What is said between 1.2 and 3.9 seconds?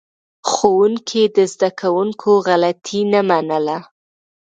د زده کوونکو غلطي نه منله.